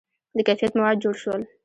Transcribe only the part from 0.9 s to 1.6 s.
جوړ شول.